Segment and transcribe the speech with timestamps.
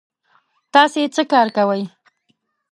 [0.73, 1.83] تاسې څه کار کوی؟